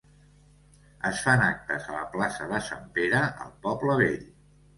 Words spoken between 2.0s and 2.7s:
plaça de